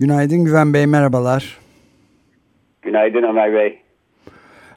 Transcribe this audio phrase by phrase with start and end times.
[0.00, 1.58] Günaydın Güven Bey, merhabalar.
[2.82, 3.78] Günaydın Ömer Bey.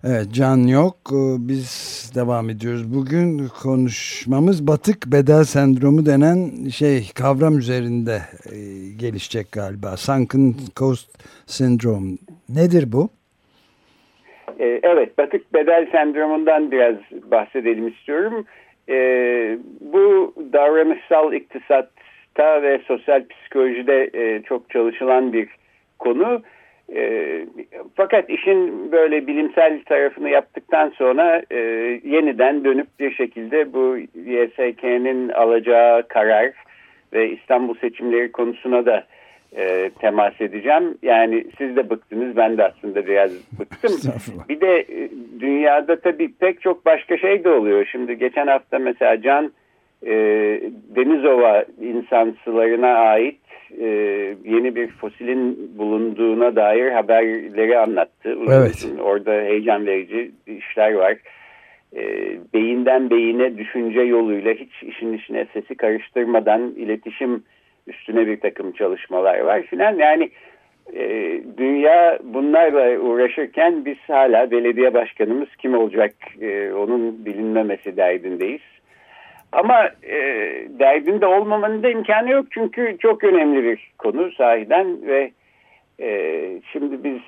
[0.04, 0.96] Evet, Can yok.
[1.12, 2.94] Ee, biz devam ediyoruz.
[2.96, 8.18] Bugün konuşmamız batık bedel sendromu denen şey kavram üzerinde
[8.52, 8.58] e,
[9.00, 9.98] gelişecek galiba.
[9.98, 11.10] Sunken Coast
[11.46, 12.12] Syndrome.
[12.50, 13.10] Nedir bu?
[14.60, 16.96] Ee, evet, batık bedel sendromundan biraz
[17.32, 18.46] bahsedelim istiyorum.
[18.90, 19.58] Ee,
[19.94, 21.34] bu davranışsal
[22.34, 25.48] iktisatta ve sosyal psikolojide e, çok çalışılan bir
[26.00, 26.42] konu.
[26.96, 27.46] E,
[27.96, 31.58] fakat işin böyle bilimsel tarafını yaptıktan sonra e,
[32.04, 36.52] yeniden dönüp bir şekilde bu YSK'nin alacağı karar
[37.14, 39.04] ve İstanbul seçimleri konusuna da
[39.58, 40.98] e, temas edeceğim.
[41.02, 43.92] Yani siz de bıktınız ben de aslında biraz bıktım.
[44.50, 47.86] Bir de e, dünyada tabii pek çok başka şey de oluyor.
[47.92, 49.52] Şimdi geçen hafta mesela Can
[50.06, 50.14] e,
[50.96, 53.40] Denizova insan sularına ait
[53.80, 53.86] e,
[54.46, 58.38] yeni bir fosilin bulunduğuna dair haberleri anlattı.
[58.50, 58.88] Evet.
[59.02, 61.18] Orada heyecan verici işler var.
[61.96, 62.04] E,
[62.54, 67.44] beyinden beyine düşünce yoluyla hiç işin içine sesi karıştırmadan iletişim
[67.88, 69.96] üstüne bir takım çalışmalar var filan.
[69.96, 70.30] Yani
[70.94, 78.62] e, dünya bunlarla uğraşırken biz hala belediye başkanımız kim olacak e, onun bilinmemesi derdindeyiz.
[79.54, 80.18] Ama e,
[80.80, 85.32] derdinde olmamanın da imkanı yok çünkü çok önemli bir konu sahiden ve
[86.00, 87.22] e, şimdi biz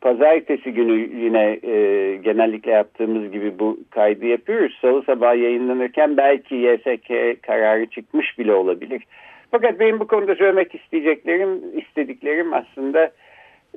[0.00, 4.78] pazartesi günü yine e, genellikle yaptığımız gibi bu kaydı yapıyoruz.
[4.82, 9.02] Salı sabah yayınlanırken belki YSK kararı çıkmış bile olabilir.
[9.50, 13.10] Fakat benim bu konuda söylemek isteyeceklerim, istediklerim aslında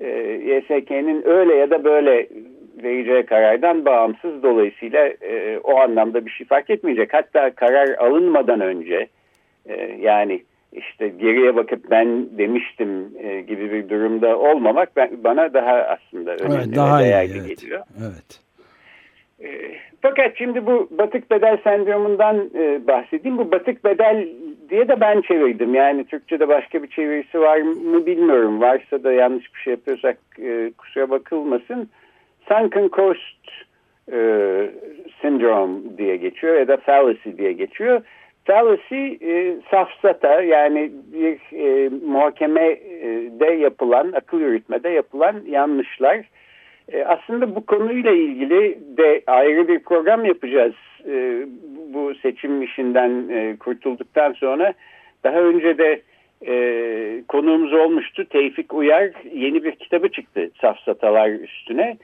[0.01, 0.07] e,
[0.45, 2.27] YSK'nin öyle ya da böyle
[2.83, 7.13] vereceği karardan bağımsız dolayısıyla e, o anlamda bir şey fark etmeyecek.
[7.13, 9.07] Hatta karar alınmadan önce
[9.65, 15.73] e, yani işte geriye bakıp ben demiştim e, gibi bir durumda olmamak ben, bana daha
[15.73, 17.61] aslında önemli evet, daha değerli iyi, evet.
[17.61, 17.83] geliyor.
[17.99, 18.41] Evet.
[19.43, 23.37] E, fakat şimdi bu batık bedel sendromundan e, bahsedeyim.
[23.37, 24.27] Bu batık bedel
[24.69, 25.75] diye de ben çevirdim.
[25.75, 28.61] Yani Türkçe'de başka bir çevirisi var mı bilmiyorum.
[28.61, 31.89] Varsa da yanlış bir şey yapıyorsak e, kusura bakılmasın.
[32.47, 33.47] Sunken Coast
[34.11, 34.19] e,
[35.21, 38.01] Syndrome diye geçiyor ya da fallacy diye geçiyor.
[38.45, 46.25] Fallacy e, safsata yani bir e, muhakemede yapılan, akıl yürütmede yapılan yanlışlar.
[46.91, 50.75] E, aslında bu konuyla ilgili de ayrı bir program yapacağız.
[51.09, 51.45] E,
[51.93, 54.73] bu seçim işinden e, kurtulduktan sonra
[55.23, 56.01] daha önce de
[56.47, 58.25] e, konuğumuz olmuştu.
[58.29, 61.97] Tevfik Uyar yeni bir kitabı çıktı safsatalar üstüne.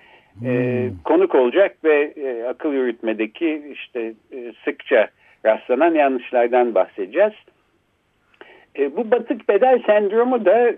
[0.46, 5.08] E, konuk olacak ve e, akıl yürütmedeki işte e, sıkça
[5.46, 7.34] rastlanan yanlışlardan bahsedeceğiz.
[8.80, 10.74] E, bu batık bedel sendromu da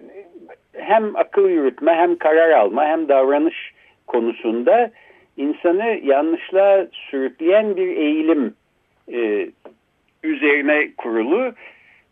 [0.74, 3.74] hem akıl yürütme hem karar alma hem davranış
[4.08, 4.92] konusunda
[5.38, 8.54] insanı yanlışlığa sürükleyen bir eğilim
[9.14, 9.50] e,
[10.24, 11.54] üzerine kurulu.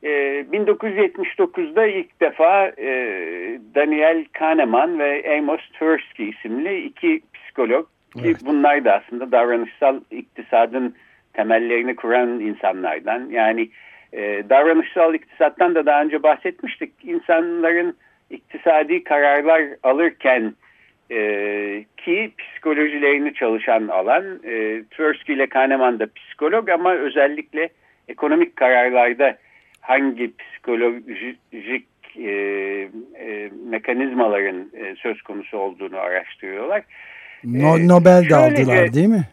[0.03, 0.09] E,
[0.51, 2.89] 1979'da ilk defa e,
[3.75, 7.87] Daniel Kahneman ve Amos Tversky isimli iki psikolog
[8.19, 8.37] evet.
[8.37, 10.95] ki bunlar da aslında davranışsal iktisadın
[11.33, 13.29] temellerini kuran insanlardan.
[13.29, 13.69] Yani
[14.13, 16.93] e, davranışsal iktisattan da daha önce bahsetmiştik.
[17.03, 17.97] İnsanların
[18.29, 20.53] iktisadi kararlar alırken
[21.11, 24.23] e, ki psikolojilerini çalışan alan.
[24.43, 27.69] E, Tversky ile Kahneman da psikolog ama özellikle
[28.07, 29.37] ekonomik kararlarda
[29.83, 32.31] hangi psikolojik e,
[33.19, 36.83] e, mekanizmaların e, söz konusu olduğunu araştırıyorlar.
[37.43, 39.27] No, e, Nobel de aldılar değil mi?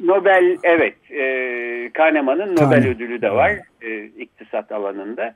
[0.00, 3.52] Nobel evet e, Kahneman'ın Nobel ödülü de var
[3.82, 5.34] e, iktisat alanında.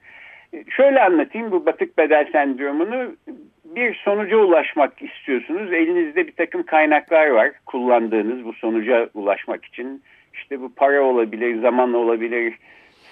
[0.54, 3.16] E, şöyle anlatayım bu batık bedel sendromunu
[3.64, 5.72] bir sonuca ulaşmak istiyorsunuz.
[5.72, 10.02] Elinizde bir takım kaynaklar var kullandığınız bu sonuca ulaşmak için.
[10.34, 12.54] İşte bu para olabilir, zaman olabilir,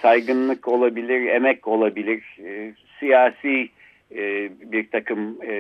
[0.03, 3.69] saygınlık olabilir, emek olabilir, e, siyasi
[4.17, 5.55] e, bir takım e,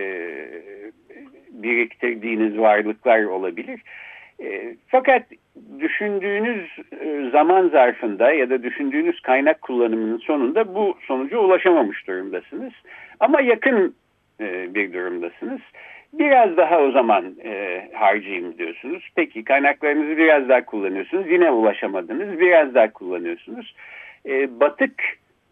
[1.50, 3.80] biriktirdiğiniz varlıklar olabilir.
[4.42, 5.22] E, fakat
[5.80, 12.72] düşündüğünüz e, zaman zarfında ya da düşündüğünüz kaynak kullanımının sonunda bu sonuca ulaşamamış durumdasınız.
[13.20, 13.94] Ama yakın
[14.40, 15.60] e, bir durumdasınız.
[16.12, 19.08] Biraz daha o zaman e, harcayayım diyorsunuz.
[19.16, 21.30] Peki kaynaklarınızı biraz daha kullanıyorsunuz.
[21.30, 22.40] Yine ulaşamadınız.
[22.40, 23.74] Biraz daha kullanıyorsunuz.
[24.26, 25.02] E, batık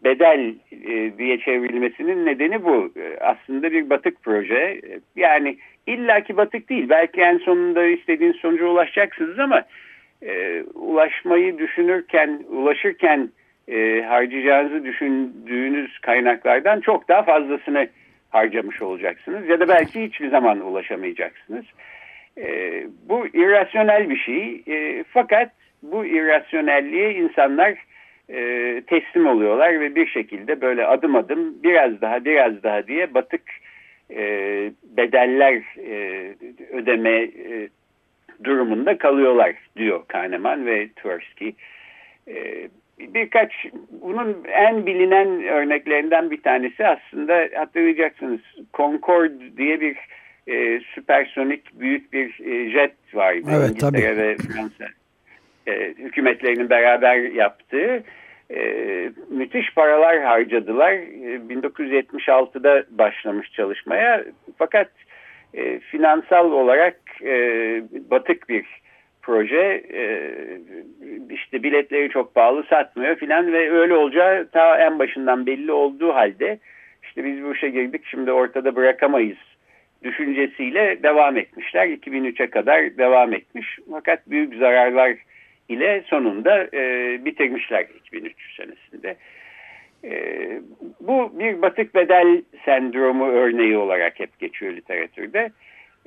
[0.03, 2.91] bedel e, diye çevrilmesinin nedeni bu.
[2.95, 4.55] E, aslında bir batık proje.
[4.55, 5.57] E, yani
[5.87, 6.89] illaki batık değil.
[6.89, 9.63] Belki en sonunda istediğiniz sonuca ulaşacaksınız ama
[10.21, 13.29] e, ulaşmayı düşünürken, ulaşırken
[13.67, 17.87] e, harcayacağınızı düşündüğünüz kaynaklardan çok daha fazlasını
[18.29, 19.49] harcamış olacaksınız.
[19.49, 21.65] Ya da belki hiçbir zaman ulaşamayacaksınız.
[22.37, 24.63] E, bu irrasyonel bir şey.
[24.67, 25.51] E, fakat
[25.83, 27.75] bu irrasyonelliğe insanlar
[28.29, 33.41] e, teslim oluyorlar ve bir şekilde böyle adım adım biraz daha biraz daha diye batık
[34.11, 34.21] e,
[34.83, 36.33] bedeller e,
[36.71, 37.69] ödeme e,
[38.43, 41.51] durumunda kalıyorlar diyor Kahneman ve Tversky.
[42.27, 42.67] E,
[42.99, 43.51] birkaç
[44.01, 48.41] bunun en bilinen örneklerinden bir tanesi aslında hatırlayacaksınız
[48.73, 49.97] Concorde diye bir
[50.47, 53.49] e, süpersonik büyük bir e, jet vardı.
[53.51, 54.17] Evet, İngiltere tabii.
[54.17, 54.85] ve Fransa
[55.67, 58.03] e, hükümetlerinin beraber yaptığı
[58.55, 58.59] e,
[59.29, 60.91] müthiş paralar harcadılar.
[60.91, 64.23] E, 1976'da başlamış çalışmaya
[64.57, 64.89] fakat
[65.53, 67.33] e, finansal olarak e,
[68.11, 68.65] batık bir
[69.21, 70.31] proje e,
[71.29, 76.59] işte biletleri çok pahalı satmıyor filan ve öyle olacağı ta en başından belli olduğu halde
[77.03, 79.37] işte biz bu işe girdik şimdi ortada bırakamayız
[80.03, 81.87] düşüncesiyle devam etmişler.
[81.87, 85.15] 2003'e kadar devam etmiş fakat büyük zararlar
[85.69, 86.81] ile sonunda e,
[87.25, 89.15] bitirmişler 2003 senesinde.
[90.03, 90.11] E,
[90.99, 95.51] bu bir batık bedel sendromu örneği olarak hep geçiyor literatürde.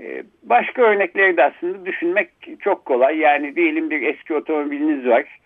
[0.01, 2.29] E, başka örnekleri de aslında düşünmek
[2.61, 3.19] çok kolay.
[3.19, 5.39] Yani diyelim bir eski otomobiliniz var.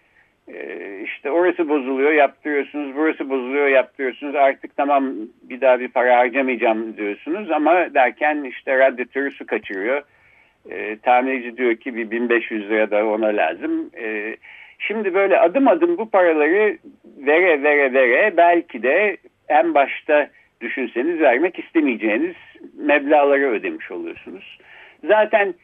[0.49, 4.35] E, işte orası bozuluyor yaptırıyorsunuz, burası bozuluyor yaptırıyorsunuz.
[4.35, 10.03] Artık tamam bir daha bir para harcamayacağım diyorsunuz ama derken işte radyatörü su kaçırıyor
[10.71, 13.91] e, tamirci diyor ki bir 1500 lira da ona lazım.
[13.99, 14.37] E,
[14.79, 16.79] şimdi böyle adım adım bu paraları
[17.17, 19.17] vere vere vere belki de
[19.49, 20.31] en başta
[20.61, 22.37] düşünseniz vermek istemeyeceğiniz
[22.79, 24.59] meblaları ödemiş oluyorsunuz.
[25.05, 25.55] Zaten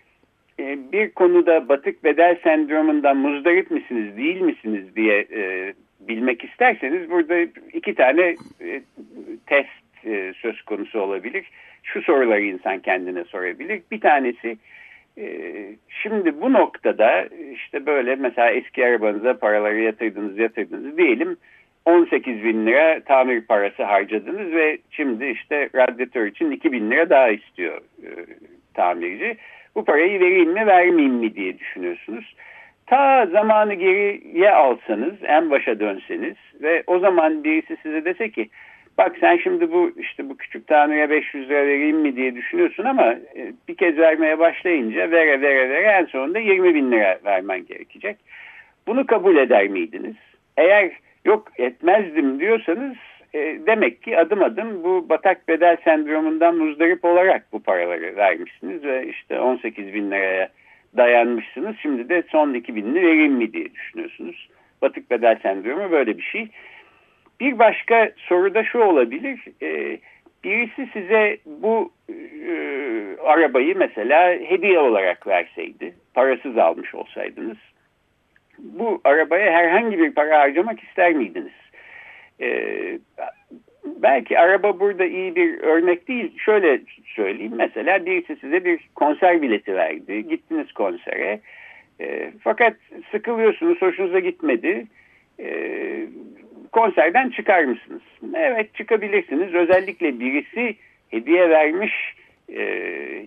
[0.60, 7.40] e, bir konuda batık bedel sendromundan muzdarip misiniz değil misiniz diye e, bilmek isterseniz burada
[7.72, 8.82] iki tane e,
[9.46, 11.44] test e, söz konusu olabilir.
[11.82, 13.82] Şu soruları insan kendine sorabilir.
[13.90, 14.56] Bir tanesi
[15.88, 21.36] şimdi bu noktada işte böyle mesela eski arabanıza paraları yatırdınız yatırdınız diyelim
[21.84, 27.28] 18 bin lira tamir parası harcadınız ve şimdi işte radyatör için 2 bin lira daha
[27.28, 28.10] istiyor e,
[28.74, 29.36] tamirci.
[29.74, 32.34] Bu parayı vereyim mi vermeyeyim mi diye düşünüyorsunuz.
[32.86, 38.48] Ta zamanı geriye alsanız en başa dönseniz ve o zaman birisi size dese ki
[38.98, 43.12] bak sen şimdi bu işte bu küçük tamire 500 lira vereyim mi diye düşünüyorsun ama
[43.12, 48.16] e, bir kez vermeye başlayınca vere vere vere en sonunda 20 bin lira vermen gerekecek.
[48.86, 50.16] Bunu kabul eder miydiniz?
[50.56, 50.92] Eğer
[51.24, 52.96] yok etmezdim diyorsanız
[53.34, 59.06] e, demek ki adım adım bu batak bedel sendromundan muzdarip olarak bu paraları vermişsiniz ve
[59.06, 60.48] işte 18 bin liraya
[60.96, 61.76] dayanmışsınız.
[61.82, 64.48] Şimdi de son 2 binini vereyim mi diye düşünüyorsunuz.
[64.82, 66.48] Batık bedel sendromu böyle bir şey.
[67.42, 69.40] Bir başka soru da şu olabilir.
[69.62, 69.98] E,
[70.44, 72.54] birisi size bu e,
[73.24, 77.56] arabayı mesela hediye olarak verseydi, parasız almış olsaydınız,
[78.58, 81.52] bu arabaya herhangi bir para harcamak ister miydiniz?
[82.40, 82.48] E,
[83.84, 86.38] belki araba burada iyi bir örnek değil.
[86.38, 90.28] Şöyle söyleyeyim mesela birisi size bir konser bileti verdi.
[90.28, 91.40] Gittiniz konsere.
[92.00, 92.76] E, fakat
[93.10, 94.86] sıkılıyorsunuz, hoşunuza gitmedi.
[95.40, 95.48] E,
[96.72, 98.02] konserden çıkar mısınız?
[98.34, 99.54] Evet çıkabilirsiniz.
[99.54, 100.76] Özellikle birisi
[101.10, 101.92] hediye vermiş
[102.48, 102.62] e,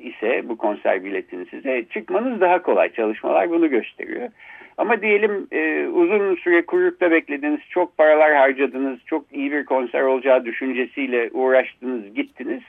[0.04, 2.94] ise bu konser biletini size çıkmanız daha kolay.
[2.94, 4.30] Çalışmalar bunu gösteriyor.
[4.78, 10.46] Ama diyelim e, uzun süre kuyrukta beklediniz, çok paralar harcadınız, çok iyi bir konser olacağı
[10.46, 12.62] düşüncesiyle uğraştınız, gittiniz.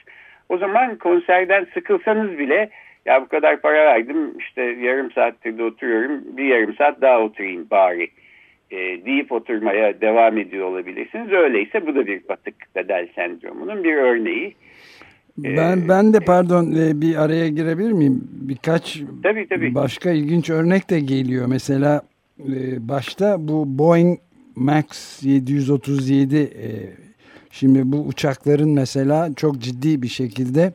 [0.49, 2.69] O zaman konserden sıkılsanız bile
[3.05, 7.67] ya bu kadar para verdim işte yarım saattir de oturuyorum bir yarım saat daha oturayım
[7.71, 8.09] bari
[8.71, 11.31] e, deyip oturmaya devam ediyor olabilirsiniz.
[11.31, 14.55] Öyleyse bu da bir batık bedel sendromunun bir örneği.
[15.43, 18.23] E, ben ben de pardon e, bir araya girebilir miyim?
[18.31, 19.75] Birkaç tabii, tabii.
[19.75, 21.45] başka ilginç örnek de geliyor.
[21.49, 22.01] Mesela
[22.39, 24.19] e, başta bu Boeing
[24.55, 26.49] Max 737
[27.51, 30.73] şimdi bu uçakların mesela çok ciddi bir şekilde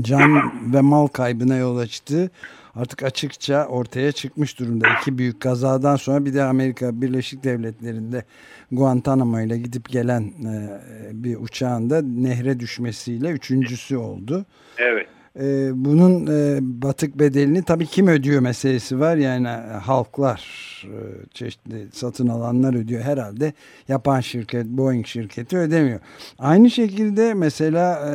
[0.00, 2.30] can ve mal kaybına yol açtığı
[2.76, 4.86] artık açıkça ortaya çıkmış durumda.
[5.00, 8.24] İki büyük kazadan sonra bir de Amerika Birleşik Devletleri'nde
[8.72, 10.80] Guantanamo ile gidip gelen e,
[11.12, 14.46] bir uçağında nehre düşmesiyle üçüncüsü oldu.
[14.78, 15.06] Evet.
[15.40, 19.16] E, bunun e, batık bedelini tabii kim ödüyor meselesi var.
[19.16, 20.42] Yani e, halklar,
[20.84, 20.98] e,
[21.34, 23.02] çeşitli satın alanlar ödüyor.
[23.02, 23.52] Herhalde
[23.88, 26.00] yapan şirket, Boeing şirketi ödemiyor.
[26.38, 28.10] Aynı şekilde mesela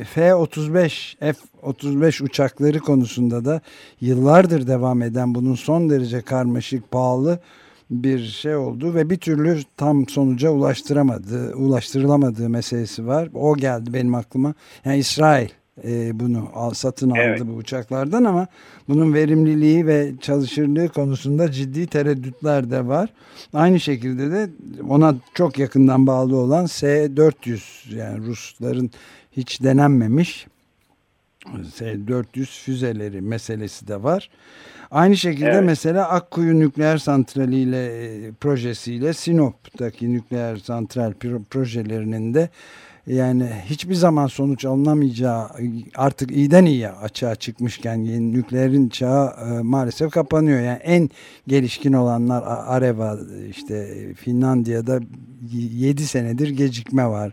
[0.00, 3.60] e, F-35, F-35 uçakları konusunda da
[4.00, 7.40] yıllardır devam eden bunun son derece karmaşık, pahalı
[7.90, 13.28] bir şey oldu ve bir türlü tam sonuca ulaştıramadı, ulaştırılamadığı meselesi var.
[13.34, 14.54] O geldi benim aklıma.
[14.84, 15.48] Yani İsrail
[15.84, 17.40] e, bunu al, satın aldı evet.
[17.44, 18.46] bu uçaklardan ama
[18.88, 23.12] bunun verimliliği ve çalışırlığı konusunda ciddi tereddütler de var.
[23.52, 24.50] Aynı şekilde de
[24.88, 28.90] ona çok yakından bağlı olan S-400 yani Rusların
[29.32, 30.46] hiç denenmemiş
[31.74, 34.30] S-400 füzeleri meselesi de var.
[34.90, 35.64] Aynı şekilde evet.
[35.64, 41.12] mesela Akkuyu Nükleer Santrali ile e, projesiyle Sinop'taki nükleer santral
[41.50, 42.48] projelerinin de
[43.08, 45.48] yani hiçbir zaman sonuç alınamayacağı
[45.94, 50.60] artık iyiden iyiye açığa çıkmışken yeni nükleerin çağı e, maalesef kapanıyor.
[50.60, 51.10] Yani en
[51.46, 53.18] gelişkin olanlar Areva
[53.50, 55.00] işte Finlandiya'da
[55.52, 57.32] 7 senedir gecikme var.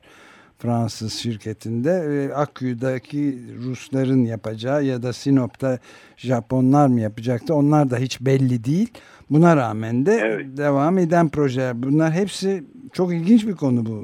[0.58, 5.80] Fransız şirketinde e, Akkuyu'daki Rusların yapacağı ya da Sinop'ta
[6.18, 8.92] Japonlar mı yapacaktı onlar da hiç belli değil.
[9.30, 10.46] Buna rağmen de evet.
[10.58, 12.64] devam eden projeler bunlar hepsi
[12.94, 14.00] çok ilginç bir konu bu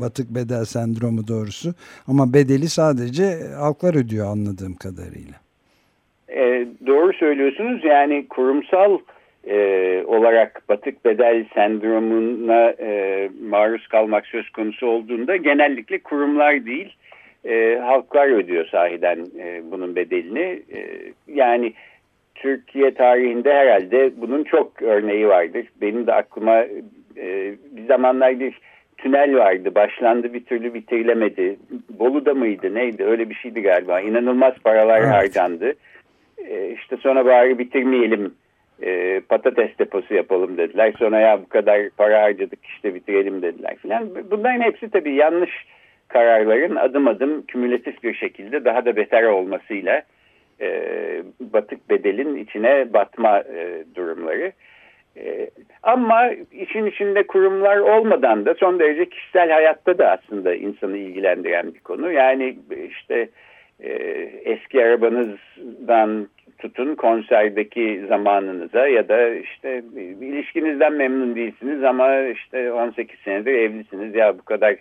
[0.00, 1.68] batık bedel sendromu doğrusu.
[2.08, 3.24] Ama bedeli sadece
[3.58, 5.36] halklar ödüyor anladığım kadarıyla.
[6.28, 7.84] E, doğru söylüyorsunuz.
[7.84, 8.98] Yani kurumsal
[9.44, 9.58] e,
[10.06, 16.96] olarak batık bedel sendromuna e, maruz kalmak söz konusu olduğunda genellikle kurumlar değil
[17.44, 20.62] e, halklar ödüyor sahiden e, bunun bedelini.
[20.74, 21.72] E, yani
[22.42, 25.66] Türkiye tarihinde herhalde bunun çok örneği vardır.
[25.80, 26.58] Benim de aklıma
[27.16, 28.60] e, bir zamanlar bir
[28.98, 29.74] tünel vardı.
[29.74, 31.56] Başlandı bir türlü bitirilemedi.
[31.98, 34.00] Bolu'da mıydı neydi öyle bir şeydi galiba.
[34.00, 35.10] İnanılmaz paralar evet.
[35.10, 35.74] harcandı.
[36.48, 38.34] E, işte sonra bari bitirmeyelim
[38.82, 40.92] e, patates deposu yapalım dediler.
[40.98, 44.08] Sonra ya bu kadar para harcadık işte bitirelim dediler filan.
[44.30, 45.66] Bunların hepsi tabii yanlış
[46.08, 50.02] kararların adım adım kümülatif bir şekilde daha da beter olmasıyla
[50.62, 54.52] e, batık bedelin içine batma e, durumları.
[55.16, 55.50] Ee,
[55.82, 61.80] ama işin içinde kurumlar olmadan da son derece kişisel hayatta da aslında insanı ilgilendiren bir
[61.80, 62.12] konu.
[62.12, 63.28] Yani işte
[63.80, 63.92] e,
[64.44, 66.28] eski arabanızdan
[66.58, 69.82] tutun konserdeki zamanınıza ya da işte
[70.20, 74.76] ilişkinizden memnun değilsiniz ama işte 18 senedir evlisiniz ya bu kadar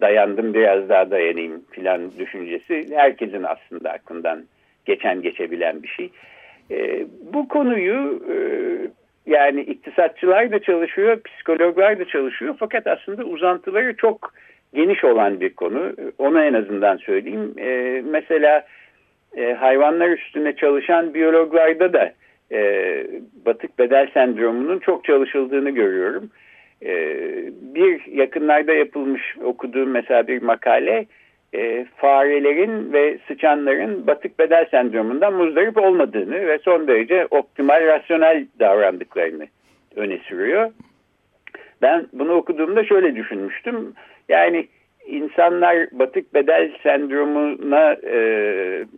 [0.00, 4.44] dayandım biraz daha dayanayım filan düşüncesi herkesin aslında aklından
[4.84, 6.10] geçen geçebilen bir şey.
[6.70, 8.36] E, bu konuyu e,
[9.26, 14.32] yani iktisatçılar da çalışıyor, psikologlar da çalışıyor fakat aslında uzantıları çok
[14.74, 15.92] geniş olan bir konu.
[16.18, 17.54] Onu en azından söyleyeyim.
[17.58, 18.66] E, mesela
[19.36, 22.12] e, hayvanlar üstüne çalışan biyologlarda da
[22.52, 22.60] e,
[23.46, 26.30] batık bedel sendromunun çok çalışıldığını görüyorum.
[26.82, 26.92] E,
[27.74, 31.06] bir yakınlarda yapılmış okuduğum mesela bir makale
[31.54, 39.46] e, farelerin ve sıçanların batık bedel sendromundan muzdarip olmadığını ve son derece optimal, rasyonel davrandıklarını
[39.96, 40.70] öne sürüyor.
[41.82, 43.92] Ben bunu okuduğumda şöyle düşünmüştüm.
[44.28, 44.66] Yani
[45.06, 48.18] insanlar batık bedel sendromuna e,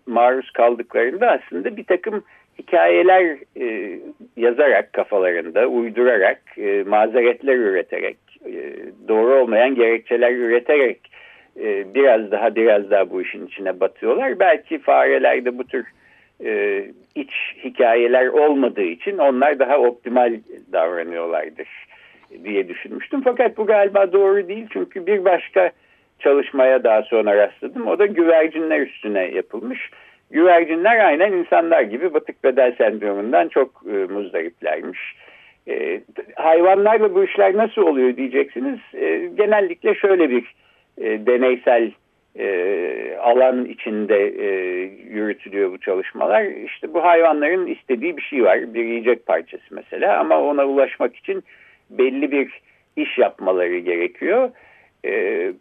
[0.07, 2.25] maruz kaldıklarında aslında bir takım
[2.59, 3.99] hikayeler e,
[4.37, 8.77] yazarak kafalarında, uydurarak, e, mazeretler üreterek, e,
[9.09, 11.01] doğru olmayan gerekçeler üreterek
[11.63, 14.39] e, biraz daha biraz daha bu işin içine batıyorlar.
[14.39, 15.87] Belki farelerde bu tür
[16.45, 16.85] e,
[17.15, 17.33] iç
[17.65, 20.41] hikayeler olmadığı için onlar daha optimal
[20.73, 21.69] davranıyorlardır
[22.45, 23.21] diye düşünmüştüm.
[23.25, 25.71] Fakat bu galiba doğru değil çünkü bir başka
[26.19, 27.87] çalışmaya daha sonra rastladım.
[27.87, 29.91] O da güvercinler üstüne yapılmış.
[30.31, 35.17] Güvercinler aynen insanlar gibi batık bedel sendromundan çok e, muzdariplermiş.
[35.69, 36.01] E,
[36.35, 38.79] hayvanlarla bu işler nasıl oluyor diyeceksiniz.
[38.95, 40.55] E, genellikle şöyle bir
[40.99, 41.93] e, deneysel
[42.39, 44.49] e, alan içinde e,
[45.11, 46.45] yürütülüyor bu çalışmalar.
[46.45, 48.75] İşte bu hayvanların istediği bir şey var.
[48.75, 51.45] Bir yiyecek parçası mesela ama ona ulaşmak için
[51.91, 52.61] belli bir
[52.97, 54.51] iş yapmaları gerekiyor.
[55.05, 55.53] E,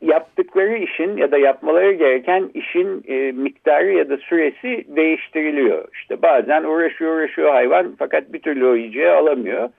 [0.00, 5.88] yaptıkları işin ya da yapmaları gereken işin e, miktarı ya da süresi değiştiriliyor.
[5.94, 9.70] İşte bazen uğraşıyor uğraşıyor hayvan fakat bir türlü o yiyeceği alamıyor.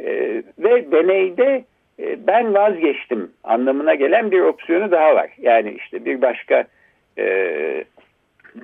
[0.00, 1.64] E, ve deneyde
[2.00, 5.30] e, ben vazgeçtim anlamına gelen bir opsiyonu daha var.
[5.38, 6.64] Yani işte bir başka
[7.18, 7.84] e,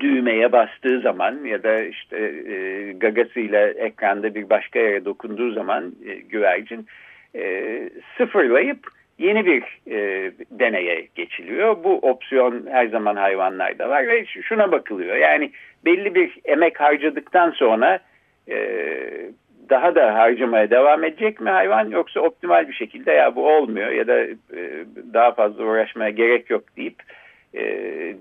[0.01, 2.19] düğmeye bastığı zaman ya da işte
[2.53, 6.87] e, gagasıyla ekranda bir başka yere dokunduğu zaman e, güvercin
[7.35, 7.81] e,
[8.19, 11.85] sıfırlayıp yeni bir e, deneye geçiliyor.
[11.85, 15.17] Bu opsiyon her zaman hayvanlarda var ve şuna bakılıyor.
[15.17, 15.51] Yani
[15.85, 17.99] belli bir emek harcadıktan sonra
[18.49, 18.57] e,
[19.71, 24.07] daha da harcamaya devam edecek mi hayvan yoksa optimal bir şekilde ya bu olmuyor ya
[24.07, 24.21] da
[24.57, 27.03] e, daha fazla uğraşmaya gerek yok deyip
[27.55, 27.63] e,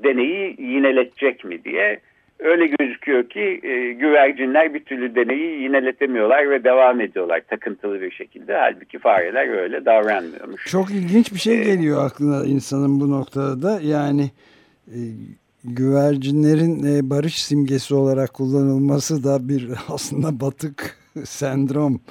[0.04, 2.00] deneyi yineletecek mi diye
[2.40, 8.54] öyle gözüküyor ki e, güvercinler bir türlü deneyi yineletemiyorlar ve devam ediyorlar takıntılı bir şekilde.
[8.54, 10.66] Halbuki fareler öyle davranmıyormuş.
[10.68, 14.32] Çok ilginç bir şey geliyor aklına insanın bu noktada da yani
[14.88, 15.00] e,
[15.64, 22.02] güvercinlerin e, barış simgesi olarak kullanılması da bir aslında batık sendrom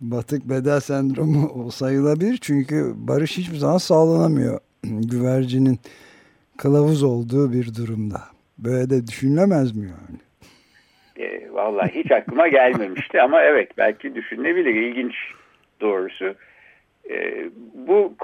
[0.00, 2.38] batık bedel sendromu sayılabilir.
[2.40, 5.78] Çünkü barış hiçbir zaman sağlanamıyor güvercinin
[6.56, 8.20] kılavuz olduğu bir durumda.
[8.58, 10.18] Böyle de düşünülemez mi yani?
[11.28, 14.74] E, vallahi hiç aklıma gelmemişti ama evet belki düşünülebilir.
[14.74, 15.14] İlginç
[15.80, 16.34] doğrusu.
[17.10, 17.43] E,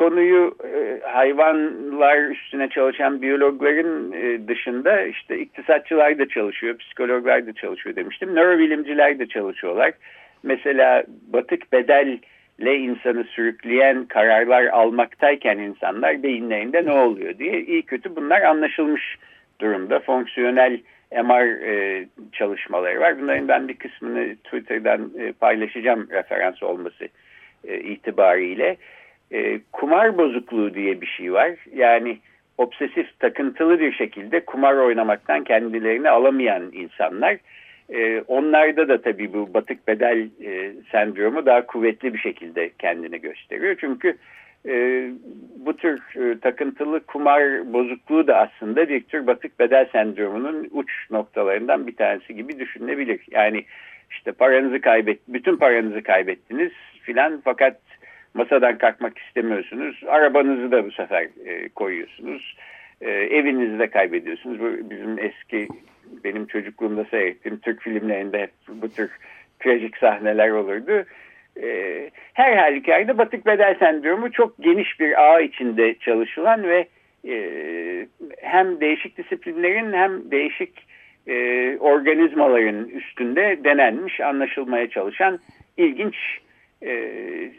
[0.01, 7.97] konuyu e, hayvanlar üstüne çalışan biyologların e, dışında işte iktisatçılar da çalışıyor, psikologlar da çalışıyor
[7.97, 8.35] demiştim.
[8.35, 9.93] Nörobilimciler de çalışıyorlar.
[10.43, 18.43] Mesela batık bedelle insanı sürükleyen kararlar almaktayken insanlar beyinlerinde ne oluyor diye iyi kötü bunlar
[18.43, 19.17] anlaşılmış
[19.61, 20.01] durumda.
[20.01, 20.81] Fonksiyonel
[21.13, 23.21] MR e, çalışmaları var.
[23.21, 27.09] Bunların ben bir kısmını Twitter'dan e, paylaşacağım referans olması
[27.65, 28.77] e, itibariyle.
[29.33, 31.51] E, kumar bozukluğu diye bir şey var.
[31.75, 32.19] Yani
[32.59, 37.37] obsesif takıntılı bir şekilde kumar oynamaktan kendilerini alamayan insanlar.
[37.93, 43.77] E, onlarda da tabii bu batık bedel e, sendromu daha kuvvetli bir şekilde kendini gösteriyor.
[43.81, 44.17] Çünkü
[44.69, 45.05] e,
[45.57, 51.87] bu tür e, takıntılı kumar bozukluğu da aslında bir tür batık bedel sendromunun uç noktalarından
[51.87, 53.21] bir tanesi gibi düşünülebilir.
[53.31, 53.65] Yani
[54.11, 57.81] işte paranızı kaybet, bütün paranızı kaybettiniz filan fakat
[58.35, 60.03] masadan kalkmak istemiyorsunuz.
[60.09, 62.57] Arabanızı da bu sefer e, koyuyorsunuz.
[63.01, 64.61] E, evinizi de kaybediyorsunuz.
[64.61, 65.69] Bu bizim eski
[66.25, 69.11] benim çocukluğumda seyrettiğim Türk filmlerinde hep bu tür
[69.61, 71.05] trajik sahneler olurdu.
[71.63, 76.89] E, her halükarda batık bedel sendromu çok geniş bir ağ içinde çalışılan ve
[77.29, 77.37] e,
[78.39, 80.87] hem değişik disiplinlerin hem değişik
[81.27, 85.39] e, organizmaların üstünde denenmiş, anlaşılmaya çalışan
[85.77, 86.17] ilginç
[86.83, 86.93] e,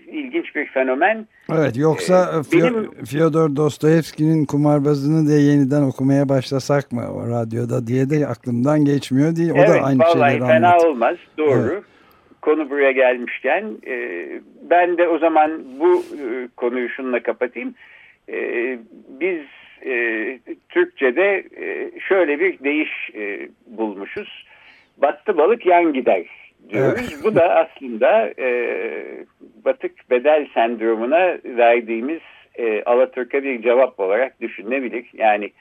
[0.08, 1.28] ilginç bir fenomen.
[1.52, 8.10] Evet yoksa ee, benim, Fyodor Dostoyevski'nin kumarbazını da yeniden okumaya başlasak mı o radyoda diye
[8.10, 9.52] de aklımdan geçmiyor değil.
[9.52, 10.86] O evet, da aynı şeyleri fena anlat.
[10.86, 11.70] olmaz doğru.
[11.74, 11.84] Evet.
[12.42, 14.26] Konu buraya gelmişken e,
[14.70, 17.74] ben de o zaman bu e, konuyu şununla kapatayım.
[18.30, 18.38] E,
[19.20, 19.42] biz
[19.86, 24.46] e, Türkçe'de e, şöyle bir deyiş e, bulmuşuz.
[24.98, 26.26] Battı balık yan gider
[26.70, 27.10] diyoruz.
[27.14, 27.24] Evet.
[27.24, 28.48] Bu da aslında e,
[29.66, 32.22] batık bedel sendromuna verdiğimiz
[32.56, 35.06] e, Alaturka bir cevap olarak düşünülebilir.
[35.14, 35.52] Yani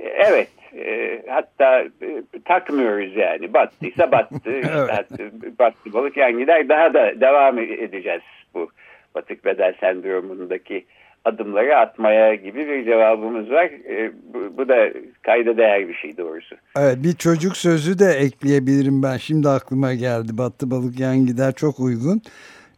[0.00, 4.40] e, evet e, hatta e, takmıyoruz yani battıysa battı.
[4.54, 5.32] evet.
[5.58, 8.22] battı balık yan gider daha da devam edeceğiz
[8.54, 8.70] bu
[9.14, 10.84] batık bedel sendromundaki
[11.24, 13.64] adımları atmaya gibi bir cevabımız var.
[13.64, 14.90] E, bu, bu da
[15.22, 16.56] kayda değer bir şey doğrusu.
[16.78, 19.16] Evet bir çocuk sözü de ekleyebilirim ben.
[19.16, 20.38] Şimdi aklıma geldi.
[20.38, 22.22] Battı balık yan gider çok uygun.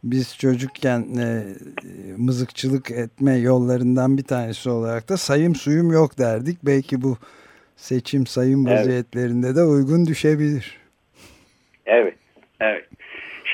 [0.03, 1.43] Biz çocukken e,
[2.17, 6.57] mızıkçılık etme yollarından bir tanesi olarak da sayım suyum yok derdik.
[6.63, 7.17] Belki bu
[7.75, 8.79] seçim sayım evet.
[8.79, 10.77] vaziyetlerinde de uygun düşebilir.
[11.85, 12.15] Evet,
[12.59, 12.85] evet.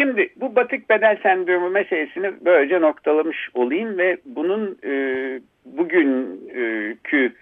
[0.01, 4.93] Şimdi bu batık bedel sendromu meselesini böylece noktalamış olayım ve bunun e,
[5.65, 7.33] bugünkü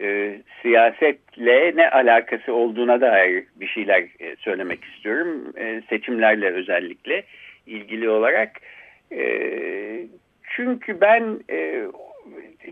[0.00, 5.52] e, siyasetle ne alakası olduğuna dair bir şeyler e, söylemek istiyorum.
[5.56, 7.22] E, seçimlerle özellikle
[7.66, 8.50] ilgili olarak.
[9.12, 9.22] E,
[10.56, 11.86] çünkü ben e,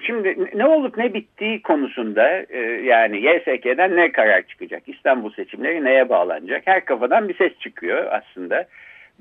[0.06, 4.82] şimdi ne olup ne bittiği konusunda e, yani YSK'den ne karar çıkacak?
[4.86, 6.62] İstanbul seçimleri neye bağlanacak?
[6.66, 8.66] Her kafadan bir ses çıkıyor aslında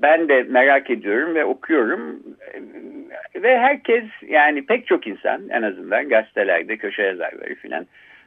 [0.02, 2.22] ben de merak ediyorum ve okuyorum
[3.34, 7.86] ve herkes yani pek çok insan en azından gazetelerde köşe yazarları filan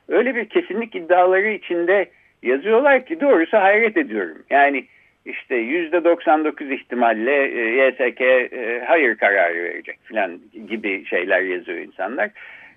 [0.10, 2.10] öyle bir kesinlik iddiaları içinde
[2.43, 4.43] yazıyorlar ki doğrusu hayret ediyorum.
[4.49, 4.86] Yani
[5.25, 12.30] işte yüzde 99 ihtimalle e, YSK e, hayır kararı verecek filan gibi şeyler yazıyor insanlar.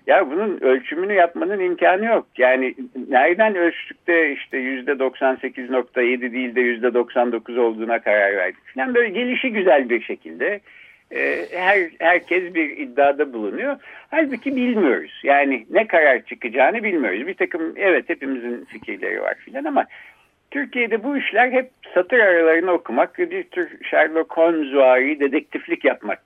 [0.07, 2.27] Ya bunun ölçümünü yapmanın imkanı yok.
[2.37, 2.75] Yani
[3.09, 9.09] nereden ölçtük de işte yüzde 98.7 değil de yüzde 99 olduğuna karar verdik falan böyle
[9.09, 10.59] gelişi güzel bir şekilde
[11.11, 13.77] e, her herkes bir iddiada bulunuyor.
[14.11, 15.21] Halbuki bilmiyoruz.
[15.23, 17.27] Yani ne karar çıkacağını bilmiyoruz.
[17.27, 19.85] Bir takım evet hepimizin fikirleri var filan ama
[20.51, 26.21] Türkiye'de bu işler hep satır aralarını okumak bir tür Sherlock Holmes'vari dedektiflik yapmak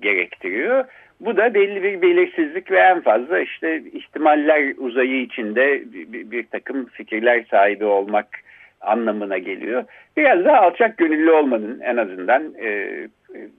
[0.00, 0.84] gerektiriyor.
[1.20, 6.46] Bu da belli bir belirsizlik ve en fazla işte ihtimaller uzayı içinde bir, bir, bir
[6.46, 8.26] takım fikirler sahibi olmak
[8.80, 9.84] anlamına geliyor.
[10.16, 12.88] Biraz daha alçak gönüllü olmanın en azından e,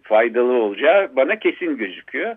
[0.04, 2.36] faydalı olacağı bana kesin gözüküyor.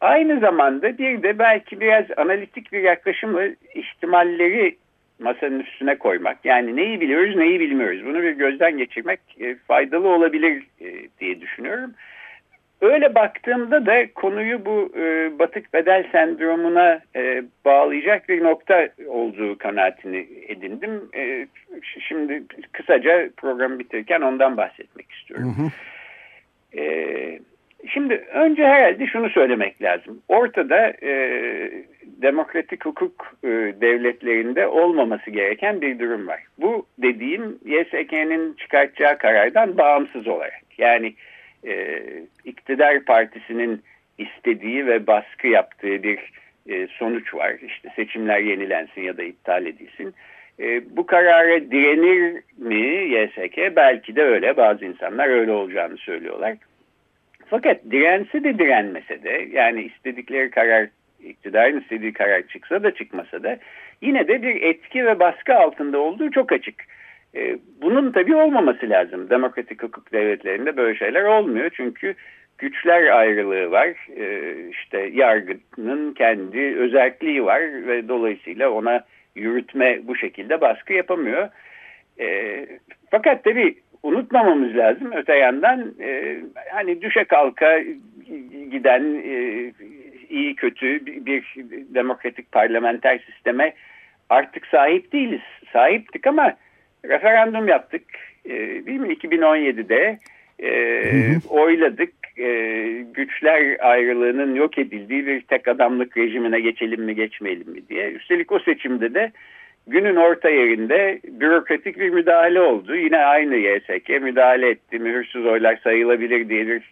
[0.00, 4.76] Aynı zamanda bir de belki biraz analitik bir yaklaşımla ihtimalleri
[5.18, 6.44] masanın üstüne koymak.
[6.44, 8.06] Yani neyi biliyoruz neyi bilmiyoruz.
[8.06, 10.86] Bunu bir gözden geçirmek e, faydalı olabilir e,
[11.20, 11.94] diye düşünüyorum.
[12.80, 20.26] Öyle baktığımda da konuyu bu e, batık bedel sendromuna e, bağlayacak bir nokta olduğu kanaatini
[20.48, 21.08] edindim.
[21.16, 21.46] E,
[22.08, 25.54] şimdi kısaca programı bitirirken ondan bahsetmek istiyorum.
[25.58, 25.70] Hı hı.
[26.82, 27.38] E,
[27.88, 30.22] şimdi önce herhalde şunu söylemek lazım.
[30.28, 31.70] Ortada e,
[32.22, 33.48] demokratik hukuk e,
[33.80, 36.42] devletlerinde olmaması gereken bir durum var.
[36.58, 40.62] Bu dediğim YSK'nin çıkartacağı karardan bağımsız olarak.
[40.78, 41.14] Yani
[41.66, 42.02] e,
[42.44, 43.82] iktidar partisinin
[44.18, 46.18] istediği ve baskı yaptığı bir
[46.68, 47.54] e, sonuç var.
[47.66, 50.14] İşte seçimler yenilensin ya da iptal edilsin.
[50.60, 53.76] E, bu karara direnir mi YSK?
[53.76, 54.56] Belki de öyle.
[54.56, 56.56] Bazı insanlar öyle olacağını söylüyorlar.
[57.46, 60.88] Fakat dirense de direnmese de yani istedikleri karar
[61.24, 63.58] iktidarın istediği karar çıksa da çıkmasa da
[64.02, 66.74] yine de bir etki ve baskı altında olduğu çok açık.
[67.36, 69.30] E, bunun tabii olmaması lazım.
[69.30, 71.70] Demokratik hukuk devletlerinde böyle şeyler olmuyor.
[71.74, 72.14] Çünkü
[72.58, 73.88] güçler ayrılığı var.
[74.16, 81.48] E, işte yargının kendi özelliği var ve dolayısıyla ona yürütme bu şekilde baskı yapamıyor.
[82.20, 82.66] E,
[83.10, 85.12] fakat tabii unutmamamız lazım.
[85.16, 86.36] Öte yandan e,
[86.72, 87.78] hani düşe kalka
[88.70, 89.02] giden
[90.28, 91.54] iyi kötü bir
[91.94, 93.72] demokratik parlamenter sisteme
[94.28, 95.40] artık sahip değiliz.
[95.72, 96.56] Sahiptik ama
[97.04, 98.02] referandum yaptık.
[98.44, 98.50] E,
[98.86, 99.12] değil mi?
[99.12, 100.18] 2017'de
[100.62, 100.70] e,
[101.48, 102.12] oyladık.
[102.38, 102.48] E,
[103.14, 108.10] güçler ayrılığının yok edildiği bir tek adamlık rejimine geçelim mi geçmeyelim mi diye.
[108.10, 109.32] Üstelik o seçimde de
[109.86, 112.96] günün orta yerinde bürokratik bir müdahale oldu.
[112.96, 114.98] Yine aynı YSK müdahale etti.
[114.98, 116.82] Mühürsüz oylar sayılabilir diye bir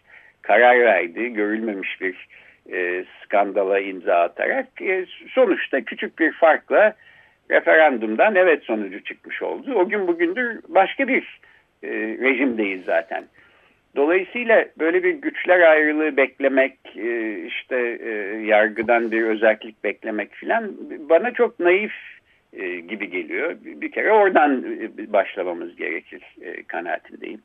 [0.43, 1.33] karar verdi.
[1.33, 2.29] Görülmemiş bir
[2.73, 4.83] e, skandala imza atarak.
[4.83, 6.95] E, sonuçta küçük bir farkla
[7.51, 9.75] referandumdan evet sonucu çıkmış oldu.
[9.75, 11.41] O gün bugündür başka bir
[11.83, 11.89] e,
[12.21, 13.25] rejimdeyiz zaten.
[13.97, 18.11] Dolayısıyla böyle bir güçler ayrılığı beklemek, e, işte e,
[18.47, 20.73] yargıdan bir özellik beklemek filan
[21.09, 21.93] bana çok naif
[22.53, 23.57] e, gibi geliyor.
[23.65, 27.41] Bir kere oradan e, başlamamız gerekir e, kanaatindeyim.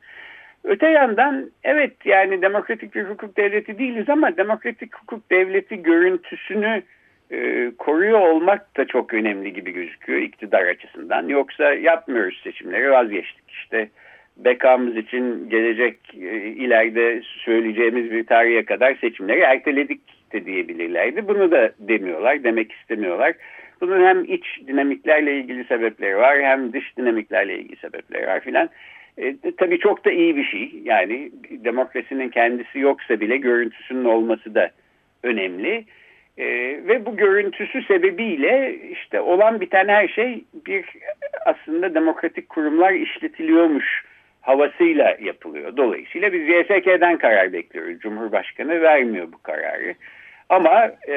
[0.64, 6.84] Öte yandan evet yani demokratik bir hukuk devleti değiliz ama demokratik hukuk devleti görüntüsünü
[7.78, 11.28] koruyor olmak da çok önemli gibi gözüküyor iktidar açısından.
[11.28, 13.90] Yoksa yapmıyoruz seçimleri vazgeçtik işte
[14.38, 20.02] bekamız için gelecek e, ileride söyleyeceğimiz bir tarihe kadar seçimleri erteledik
[20.34, 21.28] de diyebilirlerdi.
[21.28, 23.34] Bunu da demiyorlar, demek istemiyorlar.
[23.82, 28.70] Bunun hem iç dinamiklerle ilgili sebepleri var hem dış dinamiklerle ilgili sebepleri var filan.
[29.18, 30.72] E, tabii çok da iyi bir şey.
[30.84, 34.72] Yani demokrasinin kendisi yoksa bile görüntüsünün olması da
[35.24, 35.86] önemli.
[36.40, 36.46] E,
[36.88, 40.86] ve bu görüntüsü sebebiyle işte olan biten her şey bir
[41.46, 44.04] aslında demokratik kurumlar işletiliyormuş
[44.42, 45.78] havasıyla yapılıyor.
[45.78, 48.00] Dolayısıyla biz YSK'den karar bekliyoruz.
[48.00, 49.96] Cumhurbaşkanı vermiyor bu kararı.
[50.50, 51.16] Ama e,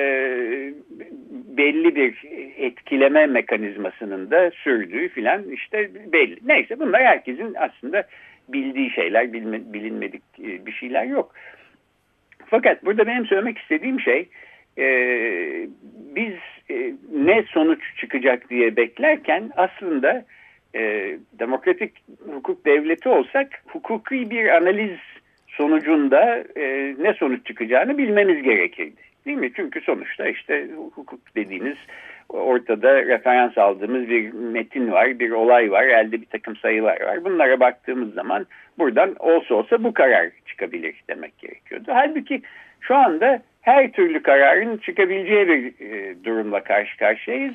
[1.57, 2.15] belli bir
[2.57, 6.39] etkileme mekanizmasının da sürdüğü filan işte belli.
[6.45, 8.05] Neyse bunlar herkesin aslında
[8.49, 11.35] bildiği şeyler, bilme, bilinmedik e, bir şeyler yok.
[12.47, 14.29] Fakat burada benim söylemek istediğim şey
[14.79, 14.87] e,
[16.17, 16.35] biz
[16.71, 20.25] e, ne sonuç çıkacak diye beklerken aslında
[20.75, 21.93] e, demokratik
[22.33, 24.99] hukuk devleti olsak hukuki bir analiz
[25.49, 29.01] sonucunda e, ne sonuç çıkacağını bilmemiz gerekirdi.
[29.27, 29.53] Değil mi?
[29.57, 31.77] Çünkü sonuçta işte hukuk dediğiniz
[32.29, 37.25] ortada referans aldığımız bir metin var, bir olay var, elde bir takım sayılar var.
[37.25, 38.47] Bunlara baktığımız zaman
[38.79, 41.91] buradan olsa olsa bu karar çıkabilir demek gerekiyordu.
[41.95, 42.43] Halbuki
[42.81, 47.55] şu anda her türlü kararın çıkabileceği bir e, durumla karşı karşıyayız.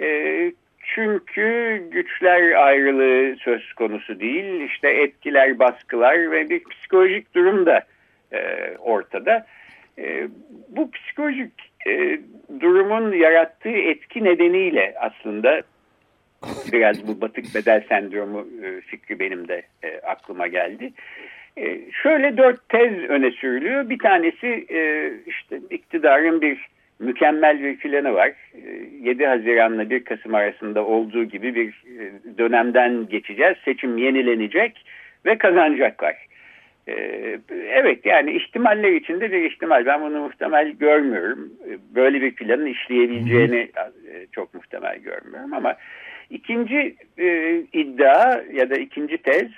[0.00, 0.52] E,
[0.94, 4.60] çünkü güçler ayrılığı söz konusu değil.
[4.60, 7.84] İşte etkiler, baskılar ve bir psikolojik durum da
[8.32, 9.46] e, ortada.
[9.98, 10.28] E,
[10.68, 11.52] bu psikolojik
[11.86, 12.20] e,
[12.60, 15.62] durumun yarattığı etki nedeniyle aslında
[16.72, 20.92] biraz bu batık bedel sendromu e, fikri benim de e, aklıma geldi.
[22.02, 23.88] Şöyle dört tez öne sürülüyor.
[23.90, 28.32] Bir tanesi e, işte iktidarın bir mükemmel bir planı var.
[29.02, 31.82] 7 Haziran'la 1 Kasım arasında olduğu gibi bir
[32.38, 33.56] dönemden geçeceğiz.
[33.64, 34.86] Seçim yenilenecek
[35.26, 36.16] ve kazanacaklar.
[37.68, 39.86] Evet yani ihtimaller içinde bir ihtimal.
[39.86, 41.52] Ben bunu muhtemel görmüyorum.
[41.94, 43.68] Böyle bir planın işleyebileceğini
[44.32, 45.76] çok muhtemel görmüyorum ama
[46.32, 46.96] ikinci
[47.72, 49.48] iddia ya da ikinci tez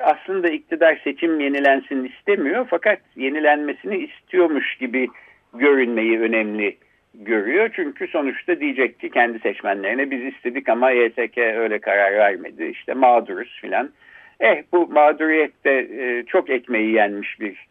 [0.00, 5.08] aslında iktidar seçim yenilensin istemiyor fakat yenilenmesini istiyormuş gibi
[5.54, 6.76] görünmeyi önemli
[7.14, 7.70] görüyor.
[7.76, 12.64] Çünkü sonuçta diyecek ki kendi seçmenlerine biz istedik ama YSK öyle karar vermedi.
[12.64, 13.90] İşte mağduruz filan.
[14.40, 17.68] Eh bu mağduriyette e, çok ekmeği yenmiş bir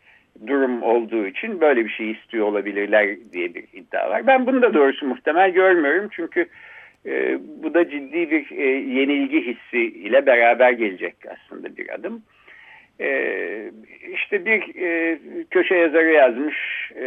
[0.48, 4.28] durum olduğu için böyle bir şey istiyor olabilirler diye bir iddia var.
[4.28, 6.10] Ben bunu da doğrusu muhtemel görmüyorum.
[6.12, 6.48] Çünkü e,
[7.64, 8.66] bu da ciddi bir e,
[9.00, 12.24] yenilgi hissi ile beraber gelecek aslında bir adım.
[13.02, 13.72] Ee,
[14.14, 15.20] işte bir e,
[15.52, 16.58] köşe yazarı yazmış
[16.96, 17.06] e,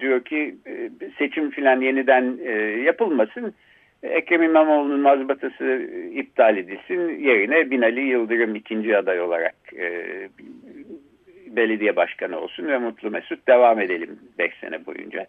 [0.00, 2.52] diyor ki e, seçim filan yeniden e,
[2.82, 3.54] yapılmasın
[4.02, 10.04] Ekrem İmamoğlu'nun mazbatası iptal edilsin yerine Binali Yıldırım ikinci aday olarak e,
[11.46, 15.26] belediye başkanı olsun ve Mutlu Mesut devam edelim 5 sene boyunca.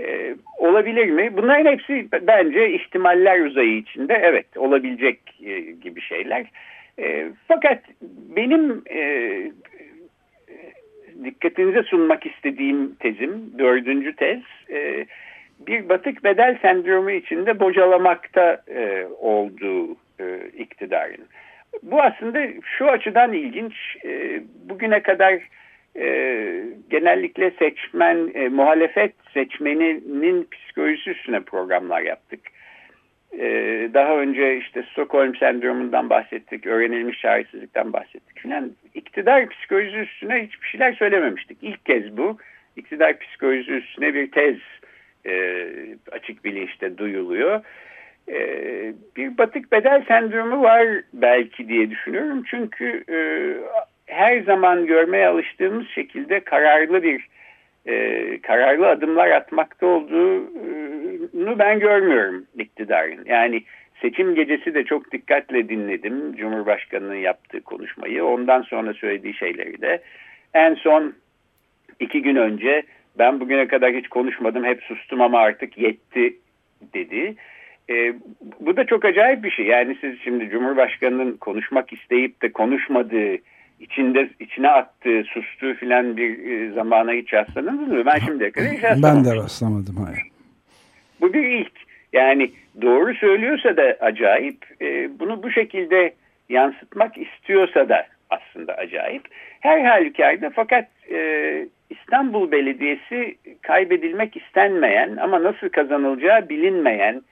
[0.00, 1.36] Ee, olabilir mi?
[1.36, 6.46] Bunların hepsi bence ihtimaller uzayı içinde evet olabilecek e, gibi şeyler.
[6.98, 7.82] E, fakat
[8.36, 9.00] benim e,
[11.24, 15.06] dikkatinize sunmak istediğim tezim, dördüncü tez, e,
[15.66, 21.24] bir batık bedel sendromu içinde bocalamakta e, olduğu e, iktidarın.
[21.82, 25.38] Bu aslında şu açıdan ilginç, e, bugüne kadar
[25.98, 32.40] e, genellikle seçmen, e, muhalefet seçmeninin psikolojisi üstüne programlar yaptık.
[33.32, 38.72] Ee, daha önce işte Stockholm sendromundan bahsettik, öğrenilmiş çaresizlikten bahsettik filan.
[38.94, 41.58] İktidar psikolojisi üstüne hiçbir şeyler söylememiştik.
[41.62, 42.38] İlk kez bu.
[42.76, 44.56] İktidar psikolojisi üstüne bir tez
[45.26, 45.64] e,
[46.12, 47.60] açık bilinçte duyuluyor.
[48.28, 48.38] E,
[49.16, 52.42] bir batık bedel sendromu var belki diye düşünüyorum.
[52.50, 53.18] Çünkü e,
[54.08, 57.28] her zaman görmeye alıştığımız şekilde kararlı bir
[57.86, 63.24] e, kararlı adımlar atmakta olduğunu ben görmüyorum iktidarın.
[63.26, 63.62] Yani
[64.00, 68.24] seçim gecesi de çok dikkatle dinledim Cumhurbaşkanı'nın yaptığı konuşmayı.
[68.24, 70.02] Ondan sonra söylediği şeyleri de.
[70.54, 71.14] En son
[72.00, 72.82] iki gün önce
[73.18, 76.36] ben bugüne kadar hiç konuşmadım hep sustum ama artık yetti
[76.94, 77.34] dedi.
[77.90, 78.14] E,
[78.60, 79.66] bu da çok acayip bir şey.
[79.66, 83.38] Yani siz şimdi Cumhurbaşkanı'nın konuşmak isteyip de konuşmadığı
[83.80, 88.06] içinde içine attığı, sustuğu filan bir e, zamana hiç rastladınız mı?
[88.06, 89.96] Ben şimdiye kadar hiç Ben de rastlamadım.
[89.96, 90.22] Hayır.
[91.20, 91.72] Bu bir ilk.
[92.12, 92.50] Yani
[92.82, 96.14] doğru söylüyorsa da acayip, e, bunu bu şekilde
[96.48, 99.22] yansıtmak istiyorsa da aslında acayip.
[99.60, 107.22] Her halükarda fakat e, İstanbul Belediyesi kaybedilmek istenmeyen ama nasıl kazanılacağı bilinmeyen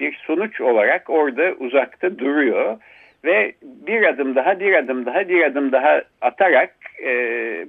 [0.00, 2.78] bir sonuç olarak orada uzakta duruyor
[3.24, 7.12] ve bir adım daha bir adım daha bir adım daha atarak e,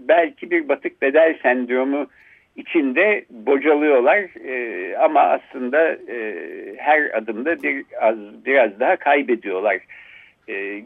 [0.07, 2.07] belki bir batık bedel sendromu
[2.55, 6.35] içinde bocalıyorlar e, ama aslında e,
[6.77, 9.79] her adımda bir az biraz daha kaybediyorlar
[10.49, 10.83] e,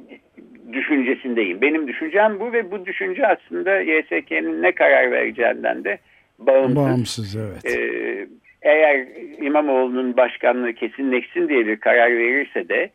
[0.73, 1.61] düşüncesindeyim.
[1.61, 5.97] Benim düşüncem bu ve bu düşünce aslında YSK'nin ne karar vereceğinden de
[6.39, 6.75] bağımsız.
[6.75, 7.77] Bağımsız evet.
[7.77, 8.27] E,
[8.61, 9.07] eğer
[9.41, 12.89] İmamoğlu'nun başkanlığı kesinleşsin diye bir karar verirse de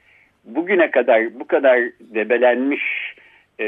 [0.44, 2.82] bugüne kadar bu kadar debelenmiş
[3.60, 3.66] e,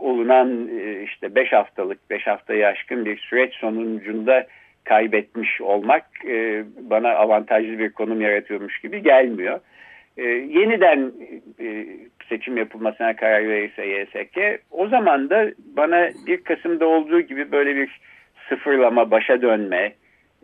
[0.00, 4.46] olunan e, işte 5 haftalık 5 haftayı aşkın bir süreç sonucunda
[4.84, 9.60] kaybetmiş olmak e, bana avantajlı bir konum yaratıyormuş gibi gelmiyor.
[10.16, 11.12] E, yeniden
[11.60, 11.86] e,
[12.28, 18.00] seçim yapılmasına karar verirse YSK o zaman da bana 1 Kasım'da olduğu gibi böyle bir
[18.48, 19.92] sıfırlama, başa dönme,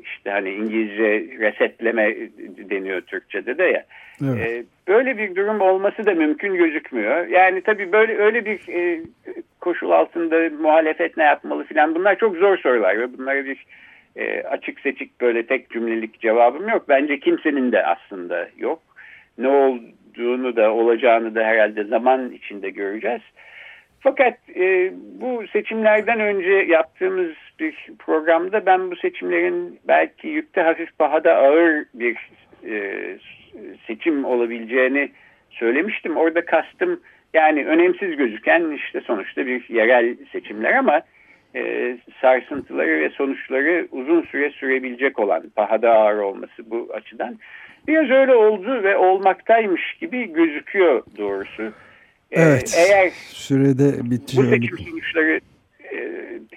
[0.03, 2.17] işte hani İngilizce resetleme
[2.71, 3.85] deniyor Türkçe'de de ya.
[4.25, 4.47] Evet.
[4.47, 7.27] E, böyle bir durum olması da mümkün gözükmüyor.
[7.27, 9.01] Yani tabii böyle öyle bir e,
[9.61, 13.67] koşul altında muhalefet ne yapmalı filan bunlar çok zor sorular ve bunlara bir
[14.17, 16.89] e, açık seçik böyle tek cümlelik cevabım yok.
[16.89, 18.83] Bence kimsenin de aslında yok.
[19.39, 23.23] Ne olduğunu da olacağını da herhalde zaman içinde göreceğiz.
[24.05, 31.37] Fakat e, bu seçimlerden önce yaptığımız bir programda ben bu seçimlerin belki yükte hafif pahada
[31.37, 32.31] ağır bir
[32.67, 33.05] e,
[33.87, 35.11] seçim olabileceğini
[35.51, 36.17] söylemiştim.
[36.17, 37.01] Orada kastım
[37.35, 41.03] yani önemsiz gözüken işte sonuçta bir yerel seçimler ama
[41.57, 47.39] e, sarsıntıları ve sonuçları uzun süre sürebilecek olan pahada ağır olması bu açıdan
[47.89, 51.73] biraz öyle oldu ve olmaktaymış gibi gözüküyor doğrusu.
[52.35, 52.75] Evet.
[52.79, 54.45] Eğer sürede bitiyor.
[54.45, 55.41] Bu seçim sonuçları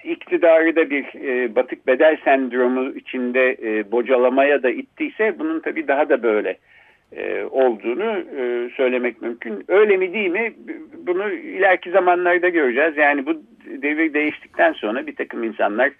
[0.04, 6.08] iktidarı da bir e, batık bedel sendromu içinde e, bocalamaya da ittiyse bunun tabii daha
[6.08, 6.58] da böyle
[7.16, 9.64] e, olduğunu e, söylemek mümkün.
[9.68, 10.52] Öyle mi değil mi?
[11.06, 12.96] Bunu ileriki zamanlarda göreceğiz.
[12.96, 13.42] Yani bu
[13.82, 15.90] devir değiştikten sonra bir takım insanlar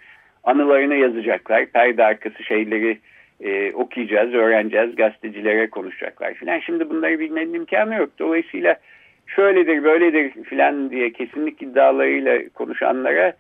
[0.45, 1.67] anılarını yazacaklar.
[1.67, 2.99] Perde arkası şeyleri
[3.41, 6.59] e, okuyacağız, öğreneceğiz, gazetecilere konuşacaklar filan.
[6.59, 8.11] Şimdi bunları bilmenin imkanı yok.
[8.19, 8.77] Dolayısıyla
[9.29, 13.33] şöyledir, böyledir filan diye kesinlik iddialarıyla konuşanlara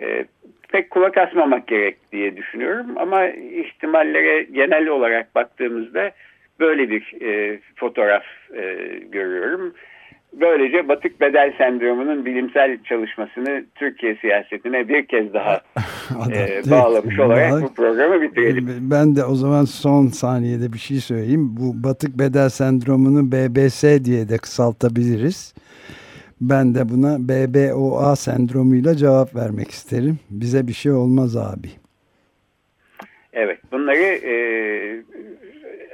[0.00, 0.24] e,
[0.72, 2.86] pek kulak asmamak gerek diye düşünüyorum.
[2.96, 6.10] Ama ihtimallere genel olarak baktığımızda
[6.60, 8.24] böyle bir e, fotoğraf
[8.54, 8.62] e,
[9.08, 9.74] görüyorum.
[10.32, 15.60] Böylece batık bedel sendromunun bilimsel çalışmasını Türkiye siyasetine bir kez daha
[16.32, 18.90] e, bağlamış olarak bu programı bitirelim.
[18.90, 21.56] Ben de o zaman son saniyede bir şey söyleyeyim.
[21.56, 25.54] Bu batık bedel sendromunu BBC diye de kısaltabiliriz.
[26.40, 30.18] Ben de buna BBOA sendromuyla cevap vermek isterim.
[30.30, 31.68] Bize bir şey olmaz abi.
[33.32, 34.34] Evet bunları e,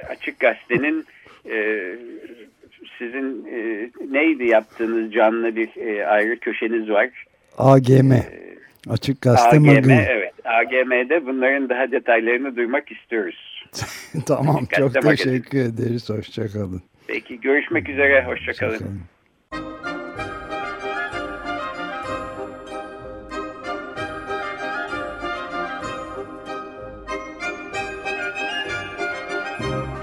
[0.09, 1.05] Açık Gazete'nin
[1.49, 1.81] e,
[2.97, 7.09] sizin e, neydi yaptığınız canlı bir e, ayrı köşeniz var.
[7.57, 8.11] AGM.
[8.11, 8.48] E,
[8.89, 9.89] Açık Gazete AGM, Magazin.
[9.89, 10.33] evet.
[10.45, 13.65] AGM'de bunların daha detaylarını duymak istiyoruz.
[14.25, 15.83] tamam Açık çok teşekkür Magazin.
[15.83, 16.09] ederiz.
[16.09, 16.81] Hoşçakalın.
[17.07, 18.25] Peki görüşmek üzere.
[18.25, 18.71] Hoşçakalın.
[18.73, 18.85] Hoşça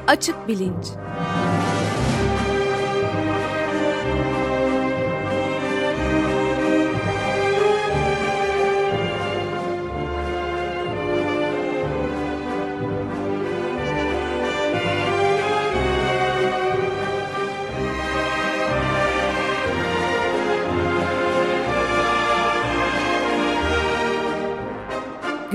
[0.07, 0.87] Açık Bilinç